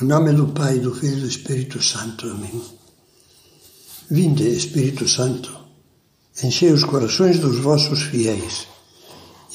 Em 0.00 0.06
nome 0.06 0.32
do 0.32 0.48
Pai, 0.48 0.78
do 0.78 0.94
Filho 0.94 1.18
e 1.18 1.20
do 1.20 1.28
Espírito 1.28 1.82
Santo. 1.82 2.26
Amém. 2.26 2.62
Vinde, 4.10 4.48
Espírito 4.48 5.06
Santo, 5.06 5.54
enchei 6.42 6.72
os 6.72 6.82
corações 6.82 7.38
dos 7.38 7.58
vossos 7.58 8.02
fiéis 8.04 8.66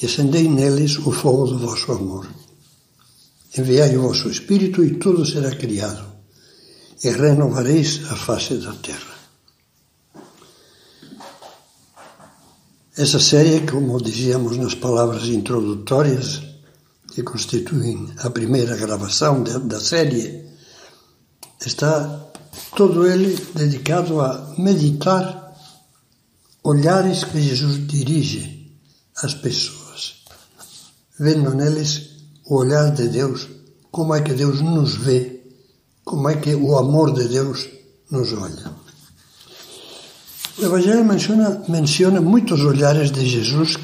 e 0.00 0.06
acendei 0.06 0.48
neles 0.48 0.96
o 0.98 1.10
fogo 1.10 1.48
do 1.48 1.58
vosso 1.58 1.90
amor. 1.90 2.28
Enviai 3.56 3.96
o 3.96 4.02
vosso 4.02 4.30
Espírito 4.30 4.84
e 4.84 4.94
tudo 4.94 5.26
será 5.26 5.50
criado, 5.56 6.06
e 7.02 7.10
renovareis 7.10 8.02
a 8.08 8.14
face 8.14 8.54
da 8.58 8.72
terra. 8.74 9.18
Essa 12.96 13.18
série, 13.18 13.66
como 13.66 14.00
dizíamos 14.00 14.56
nas 14.56 14.74
palavras 14.74 15.24
introdutórias, 15.24 16.42
que 17.18 17.24
constituem 17.24 18.12
a 18.18 18.30
primeira 18.30 18.76
gravação 18.76 19.42
da 19.42 19.80
série, 19.80 20.44
está 21.66 22.30
todo 22.76 23.08
ele 23.08 23.36
dedicado 23.56 24.20
a 24.20 24.54
meditar 24.56 25.52
olhares 26.62 27.24
que 27.24 27.40
Jesus 27.40 27.88
dirige 27.88 28.72
às 29.16 29.34
pessoas, 29.34 30.22
vendo 31.18 31.52
neles 31.56 32.10
o 32.46 32.54
olhar 32.58 32.92
de 32.92 33.08
Deus, 33.08 33.48
como 33.90 34.14
é 34.14 34.20
que 34.20 34.32
Deus 34.32 34.60
nos 34.60 34.94
vê, 34.94 35.42
como 36.04 36.28
é 36.28 36.36
que 36.36 36.54
o 36.54 36.78
amor 36.78 37.12
de 37.12 37.26
Deus 37.26 37.68
nos 38.12 38.32
olha. 38.32 38.70
O 40.56 40.64
Evangelho 40.64 41.04
menciona, 41.04 41.64
menciona 41.68 42.20
muitos 42.20 42.60
olhares 42.60 43.10
de 43.10 43.26
Jesus 43.26 43.76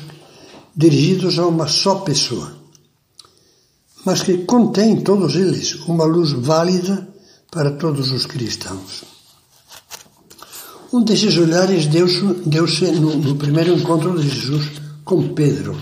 dirigidos 0.77 1.37
a 1.41 1.47
uma 1.48 1.66
só 1.66 1.97
pessoa 1.97 2.53
mas 4.04 4.22
que 4.22 4.38
contém 4.38 5.00
todos 5.00 5.34
eles 5.34 5.74
uma 5.86 6.05
luz 6.05 6.33
válida 6.33 7.08
para 7.50 7.70
todos 7.72 8.11
os 8.11 8.27
cristãos. 8.27 9.05
Um 10.92 11.02
desses 11.02 11.36
olhares 11.38 11.86
deu-se 11.86 12.22
deu 12.46 12.66
no, 13.00 13.16
no 13.16 13.36
primeiro 13.36 13.74
encontro 13.74 14.20
de 14.20 14.28
Jesus 14.28 14.70
com 15.05 15.34
Pedro, 15.34 15.77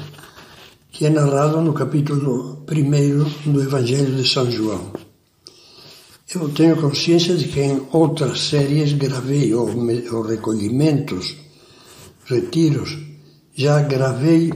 que 0.91 1.07
é 1.07 1.11
narrado 1.11 1.61
no 1.61 1.73
capítulo 1.73 2.65
1 2.67 3.53
do 3.53 3.63
Evangelho 3.63 4.15
de 4.17 4.29
São 4.29 4.51
João. 4.51 4.93
Eu 6.35 6.49
tenho 6.49 6.81
consciência 6.81 7.37
de 7.37 7.47
que 7.49 7.61
em 7.61 7.87
outras 7.93 8.41
séries 8.41 8.95
gravei, 8.95 9.53
ou, 9.53 9.69
ou 9.69 10.23
recolhimentos, 10.23 11.37
retiros, 12.25 12.97
já 13.55 13.83
gravei 13.83 14.51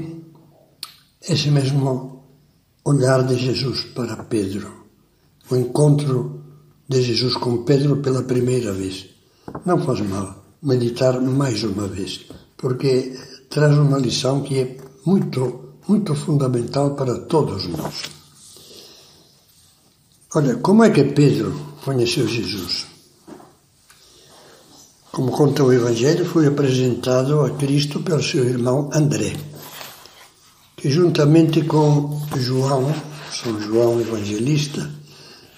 esse 1.28 1.50
mesmo 1.50 2.16
olhar 2.86 3.24
de 3.24 3.36
Jesus 3.36 3.82
para 3.96 4.16
Pedro, 4.16 4.70
o 5.50 5.56
encontro 5.56 6.40
de 6.88 7.02
Jesus 7.02 7.34
com 7.36 7.64
Pedro 7.64 7.96
pela 7.96 8.22
primeira 8.22 8.72
vez. 8.72 9.06
Não 9.64 9.84
faz 9.84 10.00
mal 10.02 10.44
meditar 10.62 11.20
mais 11.20 11.64
uma 11.64 11.88
vez, 11.88 12.26
porque 12.56 13.12
traz 13.50 13.76
uma 13.76 13.98
lição 13.98 14.40
que 14.42 14.58
é 14.60 14.76
muito, 15.04 15.74
muito 15.88 16.14
fundamental 16.14 16.94
para 16.94 17.18
todos 17.22 17.66
nós. 17.66 18.04
Olha, 20.36 20.54
como 20.56 20.84
é 20.84 20.90
que 20.90 21.02
Pedro 21.02 21.58
conheceu 21.84 22.28
Jesus? 22.28 22.86
Como 25.10 25.32
conta 25.32 25.64
o 25.64 25.72
Evangelho, 25.72 26.24
foi 26.24 26.46
apresentado 26.46 27.40
a 27.40 27.50
Cristo 27.50 28.00
pelo 28.00 28.22
seu 28.22 28.44
irmão 28.44 28.90
André 28.92 29.55
que 30.76 30.90
juntamente 30.90 31.62
com 31.62 32.20
João, 32.36 32.94
São 33.32 33.58
João 33.58 33.98
Evangelista, 33.98 34.90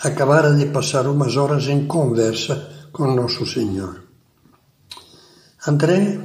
acabara 0.01 0.55
de 0.55 0.67
passar 0.67 1.09
umas 1.09 1.37
horas 1.37 1.67
em 1.67 1.87
conversa 1.87 2.89
com 2.93 3.13
Nosso 3.15 3.45
Senhor. 3.45 4.05
André, 5.67 6.21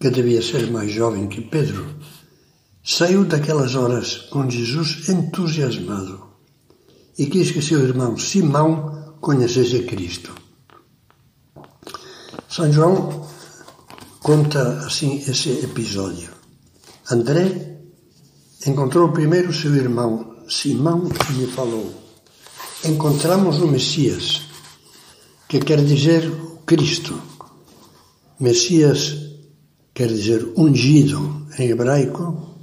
que 0.00 0.08
devia 0.10 0.40
ser 0.40 0.70
mais 0.70 0.90
jovem 0.90 1.28
que 1.28 1.42
Pedro, 1.42 1.96
saiu 2.82 3.26
daquelas 3.26 3.74
horas 3.74 4.16
com 4.30 4.48
Jesus 4.48 5.08
entusiasmado 5.08 6.24
e 7.18 7.26
quis 7.26 7.50
que 7.50 7.60
seu 7.60 7.80
irmão 7.80 8.16
Simão 8.16 9.14
conhecesse 9.20 9.82
Cristo. 9.82 10.34
São 12.48 12.72
João 12.72 13.28
conta 14.20 14.78
assim 14.86 15.22
esse 15.28 15.50
episódio. 15.62 16.30
André 17.10 17.73
Encontrou 18.66 19.12
primeiro 19.12 19.52
seu 19.52 19.74
irmão 19.74 20.36
Simão 20.48 21.08
e 21.30 21.32
lhe 21.34 21.46
falou: 21.46 21.92
Encontramos 22.82 23.60
o 23.60 23.68
Messias, 23.68 24.42
que 25.46 25.60
quer 25.60 25.84
dizer 25.84 26.32
Cristo. 26.64 27.20
Messias 28.40 29.16
quer 29.92 30.08
dizer 30.08 30.54
ungido 30.56 31.46
em 31.58 31.68
hebraico 31.68 32.56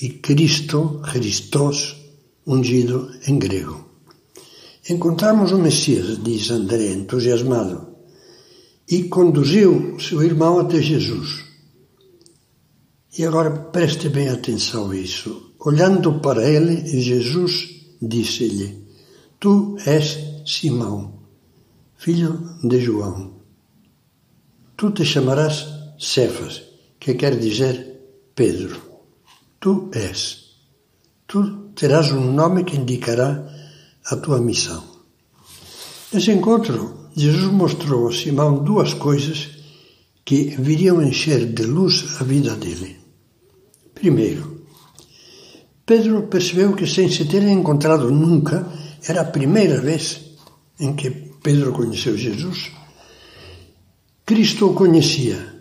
e 0.00 0.10
Cristo, 0.10 1.00
Christos, 1.10 1.96
ungido 2.46 3.10
em 3.26 3.36
grego. 3.36 3.84
Encontramos 4.88 5.50
o 5.50 5.58
Messias, 5.58 6.22
diz 6.22 6.48
André, 6.50 6.92
entusiasmado, 6.92 7.88
e 8.88 9.04
conduziu 9.04 9.98
seu 9.98 10.22
irmão 10.22 10.60
até 10.60 10.80
Jesus. 10.80 11.49
E 13.18 13.24
agora 13.24 13.50
preste 13.50 14.08
bem 14.08 14.28
atenção 14.28 14.90
a 14.90 14.96
isso. 14.96 15.54
Olhando 15.58 16.20
para 16.20 16.48
ele, 16.48 16.86
Jesus 17.00 17.68
disse-lhe: 18.00 18.86
Tu 19.40 19.76
és 19.84 20.18
Simão, 20.46 21.14
filho 21.96 22.56
de 22.62 22.80
João. 22.80 23.32
Tu 24.76 24.90
te 24.92 25.04
chamarás 25.04 25.66
Cefas, 25.98 26.62
que 26.98 27.14
quer 27.14 27.36
dizer 27.36 27.74
Pedro. 28.34 28.80
Tu 29.58 29.90
és. 29.92 30.54
Tu 31.26 31.72
terás 31.74 32.12
um 32.12 32.32
nome 32.32 32.64
que 32.64 32.76
indicará 32.76 33.44
a 34.06 34.16
tua 34.16 34.40
missão. 34.40 34.82
Nesse 36.12 36.30
encontro, 36.30 37.10
Jesus 37.14 37.52
mostrou 37.52 38.08
a 38.08 38.12
Simão 38.12 38.64
duas 38.64 38.94
coisas 38.94 39.48
que 40.24 40.56
viriam 40.56 41.02
encher 41.02 41.52
de 41.52 41.64
luz 41.64 42.20
a 42.20 42.24
vida 42.24 42.54
dele. 42.54 42.99
Primeiro, 44.00 44.64
Pedro 45.84 46.22
percebeu 46.22 46.72
que, 46.74 46.86
sem 46.86 47.10
se 47.10 47.26
terem 47.26 47.52
encontrado 47.52 48.10
nunca, 48.10 48.66
era 49.06 49.20
a 49.20 49.26
primeira 49.26 49.78
vez 49.78 50.38
em 50.78 50.94
que 50.94 51.10
Pedro 51.42 51.70
conheceu 51.70 52.16
Jesus. 52.16 52.72
Cristo 54.24 54.70
o 54.70 54.74
conhecia, 54.74 55.54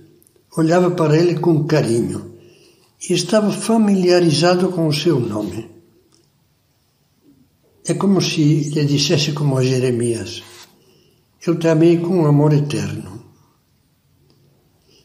olhava 0.55 0.91
para 0.91 1.17
ele 1.17 1.37
com 1.37 1.65
carinho 1.65 2.35
e 3.09 3.13
estava 3.13 3.51
familiarizado 3.51 4.69
com 4.69 4.87
o 4.87 4.93
seu 4.93 5.19
nome. 5.19 5.69
É 7.85 7.93
como 7.93 8.21
se 8.21 8.69
lhe 8.69 8.85
dissesse, 8.85 9.33
como 9.33 9.57
a 9.57 9.63
Jeremias: 9.65 10.41
Eu 11.45 11.59
te 11.59 11.67
amei 11.67 11.97
com 11.97 12.25
amor 12.25 12.53
eterno. 12.53 13.21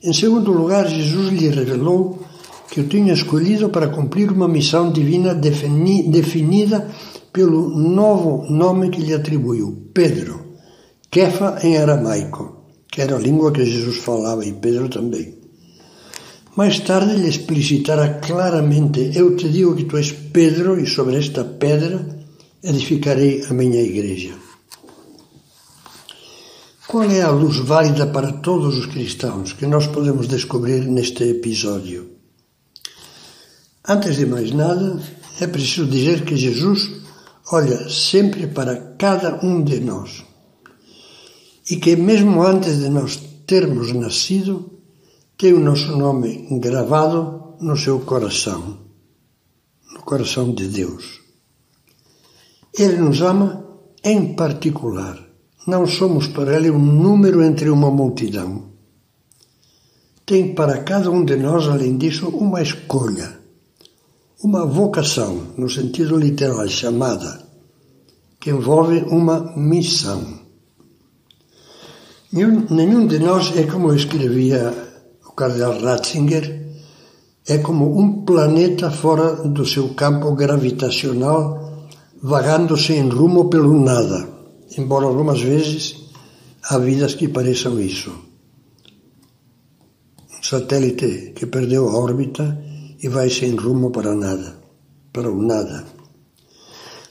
Em 0.00 0.12
segundo 0.12 0.52
lugar, 0.52 0.86
Jesus 0.86 1.32
lhe 1.32 1.48
revelou 1.48 2.24
que 2.70 2.80
eu 2.80 2.88
tinha 2.88 3.12
escolhido 3.12 3.68
para 3.68 3.88
cumprir 3.88 4.30
uma 4.30 4.48
missão 4.48 4.90
divina 4.90 5.34
definida 5.34 6.88
pelo 7.32 7.68
novo 7.78 8.50
nome 8.50 8.90
que 8.90 9.00
lhe 9.00 9.14
atribuiu, 9.14 9.90
Pedro, 9.92 10.44
Kefa 11.10 11.58
em 11.62 11.76
aramaico, 11.76 12.64
que 12.90 13.00
era 13.00 13.16
a 13.16 13.20
língua 13.20 13.52
que 13.52 13.64
Jesus 13.64 13.98
falava 13.98 14.44
e 14.44 14.52
Pedro 14.52 14.88
também. 14.88 15.34
Mais 16.56 16.78
tarde 16.80 17.16
lhe 17.16 17.28
explicitará 17.28 18.20
claramente: 18.20 19.10
Eu 19.14 19.36
te 19.36 19.48
digo 19.48 19.74
que 19.74 19.84
tu 19.84 19.96
és 19.96 20.12
Pedro, 20.12 20.78
e 20.78 20.86
sobre 20.86 21.16
esta 21.16 21.44
pedra 21.44 22.06
edificarei 22.62 23.44
a 23.50 23.52
minha 23.52 23.82
igreja. 23.82 24.34
Qual 26.86 27.10
é 27.10 27.22
a 27.22 27.30
luz 27.30 27.58
válida 27.58 28.06
para 28.06 28.32
todos 28.34 28.78
os 28.78 28.86
cristãos 28.86 29.52
que 29.52 29.66
nós 29.66 29.88
podemos 29.88 30.28
descobrir 30.28 30.84
neste 30.84 31.24
episódio? 31.24 32.13
Antes 33.86 34.16
de 34.16 34.24
mais 34.24 34.50
nada, 34.50 34.98
é 35.42 35.46
preciso 35.46 35.86
dizer 35.86 36.24
que 36.24 36.34
Jesus 36.34 36.90
olha 37.52 37.86
sempre 37.90 38.46
para 38.46 38.94
cada 38.96 39.44
um 39.44 39.62
de 39.62 39.78
nós 39.80 40.24
e 41.70 41.76
que, 41.76 41.94
mesmo 41.94 42.42
antes 42.42 42.78
de 42.78 42.88
nós 42.88 43.16
termos 43.46 43.92
nascido, 43.92 44.80
tem 45.36 45.52
o 45.52 45.60
nosso 45.60 45.94
nome 45.98 46.48
gravado 46.62 47.56
no 47.60 47.76
seu 47.76 48.00
coração, 48.00 48.78
no 49.92 50.00
coração 50.00 50.54
de 50.54 50.66
Deus. 50.66 51.20
Ele 52.72 52.96
nos 52.96 53.20
ama 53.20 53.66
em 54.02 54.34
particular. 54.34 55.22
Não 55.66 55.86
somos 55.86 56.26
para 56.28 56.56
Ele 56.56 56.70
um 56.70 56.78
número 56.78 57.42
entre 57.42 57.68
uma 57.68 57.90
multidão. 57.90 58.70
Tem 60.24 60.54
para 60.54 60.82
cada 60.82 61.10
um 61.10 61.22
de 61.22 61.36
nós, 61.36 61.68
além 61.68 61.98
disso, 61.98 62.28
uma 62.30 62.62
escolha 62.62 63.43
uma 64.44 64.66
vocação, 64.66 65.54
no 65.56 65.70
sentido 65.70 66.18
literal, 66.18 66.68
chamada, 66.68 67.40
que 68.38 68.50
envolve 68.50 68.98
uma 69.08 69.56
missão. 69.56 70.22
Nenhum 72.30 73.06
de 73.06 73.18
nós 73.20 73.56
é 73.56 73.62
como 73.62 73.94
escrevia 73.94 74.62
o 75.26 75.32
cardeal 75.32 75.80
Ratzinger, 75.80 76.62
é 77.48 77.56
como 77.56 77.98
um 77.98 78.22
planeta 78.26 78.90
fora 78.90 79.48
do 79.48 79.64
seu 79.64 79.94
campo 79.94 80.34
gravitacional, 80.34 81.88
vagando 82.22 82.76
sem 82.76 83.08
rumo 83.08 83.48
pelo 83.48 83.80
nada, 83.80 84.28
embora 84.76 85.06
algumas 85.06 85.40
vezes 85.40 86.04
há 86.68 86.76
vidas 86.76 87.14
que 87.14 87.28
pareçam 87.28 87.80
isso. 87.80 88.12
Um 90.38 90.42
satélite 90.42 91.32
que 91.34 91.46
perdeu 91.46 91.88
a 91.88 91.96
órbita 91.96 92.73
e 93.02 93.08
vai 93.08 93.30
sem 93.30 93.54
rumo 93.54 93.90
para 93.90 94.14
nada, 94.14 94.56
para 95.12 95.30
o 95.30 95.42
nada. 95.42 95.84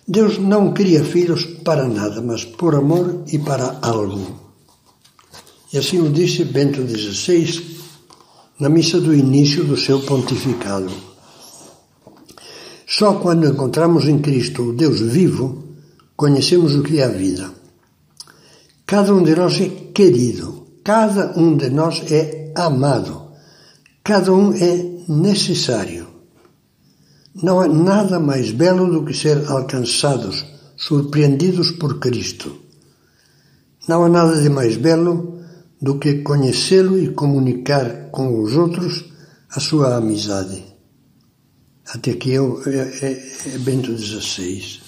Deus 0.07 0.37
não 0.37 0.73
cria 0.73 1.03
filhos 1.03 1.45
para 1.63 1.87
nada, 1.87 2.21
mas 2.21 2.43
por 2.43 2.75
amor 2.75 3.23
e 3.31 3.39
para 3.39 3.79
algo. 3.81 4.41
E 5.71 5.77
assim 5.77 5.99
o 5.99 6.11
disse 6.11 6.43
Bento 6.43 6.85
XVI 6.85 7.77
na 8.59 8.69
missa 8.69 8.99
do 8.99 9.13
início 9.13 9.63
do 9.63 9.77
seu 9.77 10.01
pontificado. 10.01 10.91
Só 12.85 13.15
quando 13.15 13.47
encontramos 13.47 14.07
em 14.07 14.19
Cristo 14.19 14.69
o 14.69 14.73
Deus 14.73 14.99
vivo, 14.99 15.63
conhecemos 16.15 16.75
o 16.75 16.83
que 16.83 16.99
é 16.99 17.05
a 17.05 17.07
vida. 17.07 17.49
Cada 18.85 19.15
um 19.15 19.23
de 19.23 19.35
nós 19.35 19.59
é 19.59 19.69
querido, 19.93 20.67
cada 20.83 21.39
um 21.39 21.57
de 21.57 21.69
nós 21.69 22.03
é 22.11 22.51
amado, 22.55 23.29
cada 24.03 24.31
um 24.31 24.53
é 24.53 24.92
necessário. 25.07 26.07
Não 27.35 27.59
há 27.59 27.67
nada 27.67 28.19
mais 28.19 28.51
belo 28.51 28.91
do 28.91 29.03
que 29.05 29.13
ser 29.13 29.49
alcançados, 29.49 30.45
surpreendidos 30.77 31.71
por 31.71 31.99
Cristo. 31.99 32.57
Não 33.87 34.03
há 34.03 34.09
nada 34.09 34.41
de 34.41 34.49
mais 34.49 34.77
belo 34.77 35.39
do 35.81 35.99
que 35.99 36.21
conhecê-lo 36.21 36.97
e 36.97 37.09
comunicar 37.09 38.09
com 38.11 38.41
os 38.41 38.55
outros 38.55 39.05
a 39.49 39.59
sua 39.59 39.95
amizade. 39.95 40.63
Até 41.93 42.11
aqui 42.11 42.31
é, 42.31 42.37
é, 42.37 43.55
é 43.55 43.57
Bento 43.59 43.97
XVI. 43.97 44.81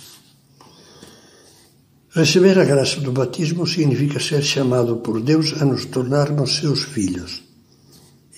Receber 2.16 2.58
a 2.58 2.64
graça 2.64 3.02
do 3.02 3.12
batismo 3.12 3.68
significa 3.68 4.20
ser 4.22 4.42
chamado 4.42 4.98
por 4.98 5.20
Deus 5.22 5.62
a 5.62 5.66
nos 5.66 5.84
tornarmos 5.86 6.56
seus 6.56 6.84
filhos. 6.84 7.45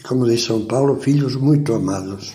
Como 0.07 0.25
diz 0.25 0.43
São 0.43 0.65
Paulo, 0.65 1.01
filhos 1.01 1.35
muito 1.35 1.73
amados. 1.73 2.33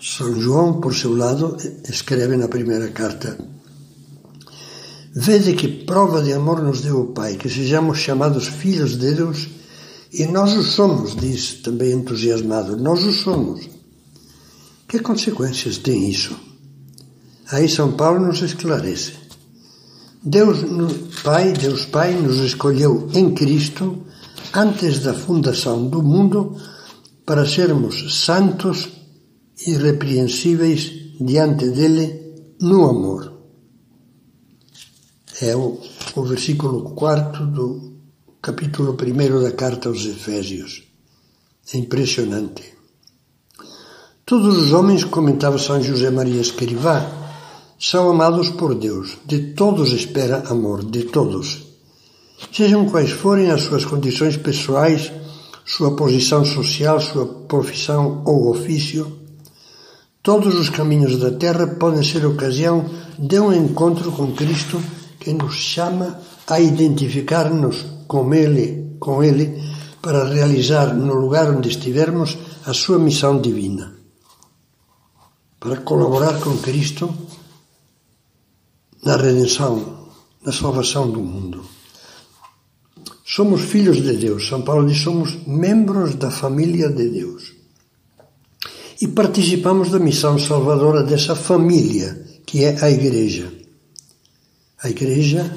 São 0.00 0.40
João, 0.40 0.80
por 0.80 0.94
seu 0.94 1.16
lado, 1.16 1.56
escreve 1.88 2.36
na 2.36 2.48
primeira 2.48 2.88
carta 2.88 3.38
Vede 5.12 5.54
que 5.54 5.66
prova 5.66 6.22
de 6.22 6.32
amor 6.32 6.62
nos 6.62 6.82
deu 6.82 7.00
o 7.00 7.06
Pai, 7.08 7.34
que 7.34 7.48
sejamos 7.48 7.98
chamados 7.98 8.46
filhos 8.46 8.96
de 8.96 9.12
Deus, 9.12 9.48
e 10.12 10.24
nós 10.26 10.56
o 10.56 10.62
somos, 10.62 11.16
diz 11.16 11.54
também 11.54 11.92
entusiasmado, 11.92 12.76
nós 12.76 13.02
o 13.04 13.12
somos. 13.12 13.68
Que 14.86 15.00
consequências 15.00 15.78
tem 15.78 16.08
isso? 16.08 16.36
Aí 17.50 17.68
São 17.68 17.92
Paulo 17.92 18.24
nos 18.24 18.40
esclarece. 18.40 19.14
Deus 20.22 20.58
Pai, 21.24 21.52
Deus 21.54 21.86
Pai 21.86 22.14
nos 22.14 22.38
escolheu 22.38 23.08
em 23.12 23.34
Cristo 23.34 24.06
antes 24.54 25.00
da 25.00 25.14
fundação 25.14 25.88
do 25.88 26.02
mundo 26.02 26.56
para 27.24 27.46
sermos 27.46 28.24
santos 28.24 28.88
e 29.66 29.72
irrepreensíveis 29.72 30.92
diante 31.20 31.68
dele 31.70 32.56
no 32.60 32.88
amor 32.88 33.40
é 35.40 35.56
o, 35.56 35.80
o 36.16 36.22
versículo 36.22 36.90
4 36.90 37.46
do 37.46 37.94
capítulo 38.42 38.94
1 38.94 39.42
da 39.42 39.52
carta 39.52 39.88
aos 39.88 40.04
Efésios. 40.04 40.82
É 41.72 41.78
impressionante. 41.78 42.74
Todos 44.24 44.56
os 44.58 44.72
homens, 44.72 45.04
comentava 45.04 45.58
São 45.58 45.82
José 45.82 46.10
Maria 46.10 46.40
Escrivá, 46.40 47.10
são 47.78 48.10
amados 48.10 48.50
por 48.50 48.74
Deus. 48.74 49.16
De 49.24 49.54
todos 49.54 49.92
espera 49.92 50.44
amor, 50.48 50.84
de 50.84 51.04
todos. 51.04 51.69
Sejam 52.52 52.88
quais 52.88 53.10
forem 53.10 53.50
as 53.50 53.62
suas 53.62 53.84
condições 53.84 54.36
pessoais, 54.36 55.12
sua 55.64 55.94
posição 55.94 56.44
social, 56.44 57.00
sua 57.00 57.26
profissão 57.26 58.22
ou 58.26 58.50
ofício, 58.50 59.20
todos 60.22 60.54
os 60.56 60.68
caminhos 60.68 61.16
da 61.18 61.30
terra 61.30 61.66
podem 61.66 62.02
ser 62.02 62.26
ocasião 62.26 62.90
de 63.18 63.38
um 63.38 63.52
encontro 63.52 64.10
com 64.10 64.32
Cristo 64.32 64.82
que 65.20 65.32
nos 65.32 65.54
chama 65.54 66.18
a 66.48 66.58
identificar-nos 66.58 67.86
com 68.08 68.34
Ele, 68.34 68.96
com 68.98 69.22
Ele, 69.22 69.62
para 70.02 70.24
realizar 70.24 70.94
no 70.94 71.14
lugar 71.14 71.48
onde 71.50 71.68
estivermos 71.68 72.36
a 72.66 72.72
sua 72.72 72.98
missão 72.98 73.40
divina, 73.40 73.94
para 75.60 75.76
colaborar 75.76 76.40
com 76.40 76.56
Cristo 76.58 77.12
na 79.04 79.16
redenção, 79.16 80.08
na 80.44 80.52
salvação 80.52 81.08
do 81.10 81.20
mundo. 81.20 81.79
Somos 83.32 83.60
filhos 83.60 84.02
de 84.02 84.16
Deus. 84.16 84.48
São 84.48 84.62
Paulo 84.62 84.88
diz: 84.88 84.98
somos 84.98 85.46
membros 85.46 86.16
da 86.16 86.32
família 86.32 86.88
de 86.88 87.08
Deus. 87.08 87.52
E 89.00 89.06
participamos 89.06 89.88
da 89.88 90.00
missão 90.00 90.36
salvadora 90.36 91.04
dessa 91.04 91.36
família, 91.36 92.26
que 92.44 92.64
é 92.64 92.82
a 92.82 92.90
Igreja. 92.90 93.52
A 94.82 94.90
Igreja 94.90 95.48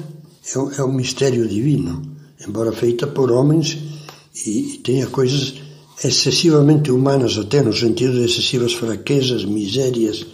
é 0.54 0.58
um, 0.58 0.70
é 0.70 0.84
um 0.84 0.92
mistério 0.92 1.48
divino, 1.48 2.00
embora 2.46 2.70
feita 2.70 3.08
por 3.08 3.32
homens 3.32 3.76
e, 4.46 4.74
e 4.74 4.78
tenha 4.78 5.08
coisas 5.08 5.54
excessivamente 6.02 6.92
humanas, 6.92 7.36
até 7.36 7.60
no 7.60 7.72
sentido 7.72 8.12
de 8.12 8.26
excessivas 8.26 8.72
fraquezas, 8.72 9.44
misérias, 9.44 10.24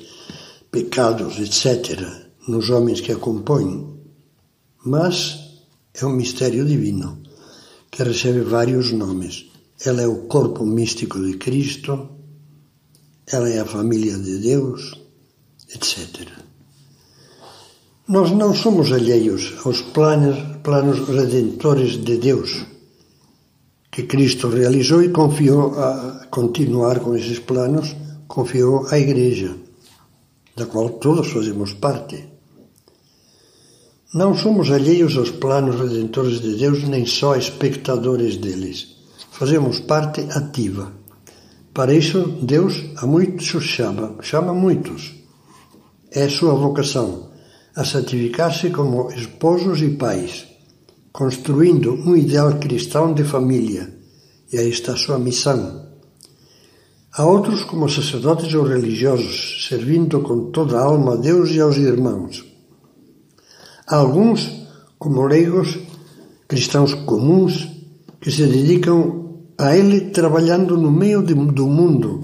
pecados, 0.70 1.38
etc., 1.38 2.06
nos 2.46 2.68
homens 2.68 3.00
que 3.00 3.12
a 3.12 3.16
compõem. 3.16 3.96
Mas 4.84 5.38
é 5.94 6.04
um 6.04 6.10
mistério 6.10 6.66
divino 6.66 7.29
que 7.90 8.02
recebe 8.02 8.40
vários 8.40 8.92
nomes. 8.92 9.46
Ela 9.84 10.02
é 10.02 10.06
o 10.06 10.26
corpo 10.26 10.64
místico 10.64 11.18
de 11.20 11.36
Cristo, 11.38 12.08
ela 13.26 13.48
é 13.48 13.60
a 13.60 13.64
família 13.64 14.18
de 14.18 14.38
Deus, 14.38 15.00
etc. 15.74 16.28
Nós 18.08 18.30
não 18.32 18.54
somos 18.54 18.92
alheios 18.92 19.54
aos 19.64 19.80
planos, 19.80 20.36
planos 20.62 21.08
redentores 21.08 22.02
de 22.04 22.16
Deus 22.18 22.66
que 23.90 24.04
Cristo 24.04 24.48
realizou 24.48 25.02
e 25.02 25.10
confiou 25.10 25.74
a 25.78 26.26
continuar 26.30 27.00
com 27.00 27.16
esses 27.16 27.40
planos, 27.40 27.94
confiou 28.28 28.86
à 28.88 28.98
Igreja, 28.98 29.56
da 30.56 30.66
qual 30.66 30.90
todos 30.90 31.32
fazemos 31.32 31.72
parte. 31.74 32.24
Não 34.12 34.34
somos 34.34 34.72
alheios 34.72 35.16
aos 35.16 35.30
planos 35.30 35.78
redentores 35.80 36.40
de 36.40 36.56
Deus, 36.56 36.82
nem 36.82 37.06
só 37.06 37.36
espectadores 37.36 38.36
deles. 38.36 38.96
Fazemos 39.30 39.78
parte 39.78 40.20
ativa. 40.32 40.92
Para 41.72 41.94
isso, 41.94 42.20
Deus 42.42 42.86
a 42.96 43.06
muitos 43.06 43.46
chama, 43.62 44.16
chama 44.20 44.52
muitos. 44.52 45.14
É 46.10 46.28
sua 46.28 46.54
vocação 46.54 47.30
a 47.76 47.84
santificar-se 47.84 48.70
como 48.70 49.12
esposos 49.12 49.80
e 49.80 49.90
pais, 49.90 50.44
construindo 51.12 51.94
um 51.94 52.16
ideal 52.16 52.58
cristão 52.58 53.14
de 53.14 53.22
família, 53.22 53.94
e 54.52 54.58
aí 54.58 54.70
está 54.70 54.96
sua 54.96 55.20
missão. 55.20 55.86
A 57.12 57.24
outros 57.24 57.62
como 57.62 57.88
sacerdotes 57.88 58.52
ou 58.54 58.64
religiosos, 58.64 59.68
servindo 59.68 60.20
com 60.20 60.50
toda 60.50 60.78
a 60.78 60.82
alma 60.82 61.12
a 61.14 61.16
Deus 61.16 61.50
e 61.50 61.60
aos 61.60 61.76
irmãos. 61.76 62.49
Alguns 63.90 64.48
como 65.00 65.26
leigos, 65.26 65.78
cristãos 66.46 66.94
comuns, 66.94 67.68
que 68.20 68.30
se 68.30 68.46
dedicam 68.46 69.40
a 69.58 69.76
Ele 69.76 70.12
trabalhando 70.12 70.76
no 70.76 70.92
meio 70.92 71.24
de, 71.24 71.34
do 71.34 71.66
mundo 71.66 72.22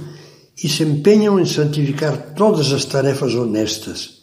e 0.62 0.68
se 0.68 0.85
empenham 0.85 1.40
em 1.40 1.44
santificar 1.44 2.35
todas 2.37 2.73
as 2.73 2.85
tarefas 2.85 3.35
honestas 3.35 4.23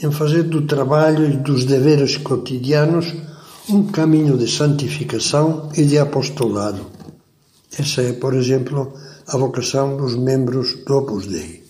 em 0.00 0.10
fazer 0.12 0.44
do 0.44 0.62
trabalho 0.62 1.24
e 1.24 1.36
dos 1.36 1.64
deveres 1.64 2.16
cotidianos 2.16 3.12
um 3.68 3.86
caminho 3.86 4.36
de 4.36 4.48
santificação 4.48 5.70
e 5.76 5.84
de 5.84 5.98
apostolado. 5.98 6.86
Essa 7.76 8.02
é, 8.02 8.12
por 8.12 8.34
exemplo, 8.34 8.92
a 9.26 9.36
vocação 9.36 9.96
dos 9.96 10.14
membros 10.14 10.84
do 10.84 10.94
Opus 10.96 11.26
Dei. 11.26 11.64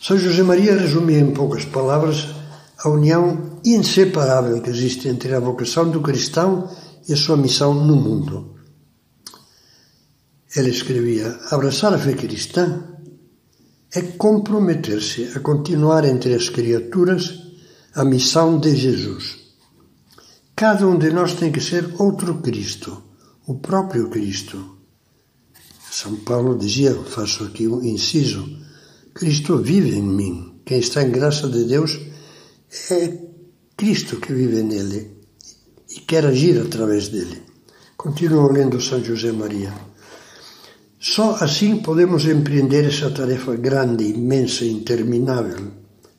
São 0.00 0.16
José 0.16 0.42
Maria 0.42 0.76
resumia 0.76 1.18
em 1.18 1.32
poucas 1.32 1.64
palavras 1.64 2.28
a 2.84 2.88
união 2.88 3.60
inseparável 3.64 4.60
que 4.60 4.70
existe 4.70 5.08
entre 5.08 5.34
a 5.34 5.40
vocação 5.40 5.90
do 5.90 6.00
cristão 6.00 6.68
e 7.08 7.12
a 7.12 7.16
sua 7.16 7.36
missão 7.36 7.72
no 7.74 7.96
mundo. 7.96 8.56
Ele 10.54 10.70
escrevia: 10.70 11.38
abraçar 11.50 11.94
a 11.94 11.98
fé 11.98 12.14
cristã 12.14 12.82
é 13.94 14.02
comprometer-se 14.02 15.32
a 15.36 15.40
continuar 15.40 16.04
entre 16.04 16.34
as 16.34 16.48
criaturas 16.48 17.38
a 17.94 18.04
missão 18.04 18.58
de 18.58 18.74
Jesus. 18.74 19.38
Cada 20.56 20.86
um 20.86 20.98
de 20.98 21.10
nós 21.10 21.34
tem 21.34 21.52
que 21.52 21.60
ser 21.60 21.94
outro 21.98 22.36
Cristo, 22.36 23.02
o 23.46 23.56
próprio 23.56 24.08
Cristo. 24.08 24.78
São 25.90 26.16
Paulo 26.16 26.56
dizia, 26.56 26.94
faço 26.94 27.44
aqui 27.44 27.68
um 27.68 27.82
inciso, 27.82 28.48
Cristo 29.12 29.58
vive 29.58 29.94
em 29.94 30.02
mim. 30.02 30.60
Quem 30.64 30.78
está 30.78 31.02
em 31.02 31.10
graça 31.10 31.48
de 31.48 31.64
Deus 31.64 31.98
é 32.90 33.18
Cristo 33.76 34.16
que 34.16 34.32
vive 34.32 34.62
nele 34.62 35.10
e 35.94 36.00
quer 36.00 36.24
agir 36.24 36.58
através 36.58 37.08
dele. 37.08 37.42
Continuo 37.96 38.50
lendo 38.50 38.80
São 38.80 39.04
José 39.04 39.30
Maria. 39.30 39.72
Só 40.98 41.36
assim 41.40 41.78
podemos 41.78 42.24
empreender 42.24 42.84
essa 42.86 43.10
tarefa 43.10 43.56
grande, 43.56 44.04
imensa, 44.04 44.64
interminável, 44.64 45.68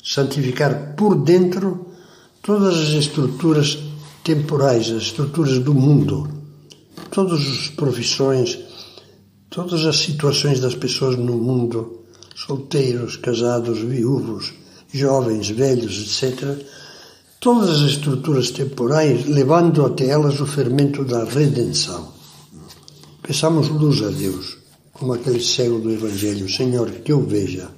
santificar 0.03 0.93
por 0.95 1.15
dentro 1.15 1.87
todas 2.41 2.75
as 2.75 2.89
estruturas 2.89 3.79
temporais, 4.23 4.91
as 4.91 5.03
estruturas 5.03 5.59
do 5.59 5.73
mundo, 5.73 6.29
todas 7.09 7.39
as 7.39 7.69
profissões, 7.69 8.59
todas 9.49 9.85
as 9.85 9.97
situações 9.97 10.59
das 10.59 10.75
pessoas 10.75 11.15
no 11.17 11.37
mundo, 11.37 12.03
solteiros, 12.35 13.15
casados, 13.17 13.79
viúvos, 13.79 14.53
jovens, 14.93 15.49
velhos, 15.49 16.21
etc., 16.21 16.57
todas 17.39 17.81
as 17.81 17.89
estruturas 17.89 18.51
temporais, 18.51 19.25
levando 19.25 19.85
até 19.85 20.07
elas 20.07 20.39
o 20.39 20.45
fermento 20.45 21.03
da 21.03 21.25
redenção. 21.25 22.13
Peçamos 23.21 23.67
luz 23.69 24.01
a 24.03 24.09
Deus, 24.09 24.57
como 24.93 25.13
aquele 25.13 25.41
cego 25.41 25.79
do 25.79 25.91
Evangelho, 25.91 26.47
Senhor, 26.47 26.89
que 26.91 27.11
eu 27.11 27.21
veja. 27.21 27.69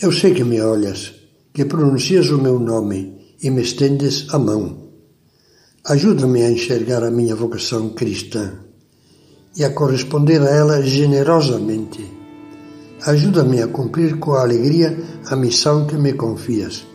Eu 0.00 0.12
sei 0.12 0.34
que 0.34 0.44
me 0.44 0.60
olhas, 0.60 1.14
que 1.52 1.64
pronuncias 1.64 2.28
o 2.30 2.38
meu 2.38 2.60
nome 2.60 3.16
e 3.42 3.50
me 3.50 3.62
estendes 3.62 4.26
a 4.30 4.38
mão. 4.38 4.90
Ajuda-me 5.84 6.42
a 6.42 6.50
enxergar 6.50 7.02
a 7.02 7.10
minha 7.10 7.34
vocação 7.34 7.90
cristã 7.90 8.52
e 9.56 9.64
a 9.64 9.70
corresponder 9.70 10.42
a 10.42 10.50
ela 10.50 10.82
generosamente. 10.82 12.15
Ajuda-me 13.04 13.62
a 13.62 13.68
cumprir 13.68 14.18
com 14.18 14.32
alegria 14.32 14.98
a 15.26 15.36
missão 15.36 15.86
que 15.86 15.96
me 15.96 16.14
confias, 16.14 16.86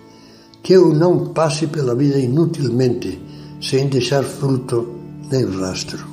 que 0.63 0.74
eu 0.74 0.93
não 0.93 1.27
passe 1.27 1.67
pela 1.67 1.96
vida 1.96 2.17
inutilmente, 2.17 3.22
sem 3.62 3.88
deixar 3.88 4.24
fruto 4.24 4.96
nem 5.29 5.46
rastro. 5.46 6.11